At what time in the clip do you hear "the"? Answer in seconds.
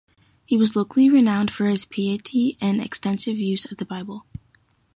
3.77-3.85